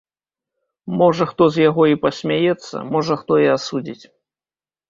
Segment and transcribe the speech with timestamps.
[1.01, 4.03] Можа хто з яго і пасмяецца, можа хто і асудзіць.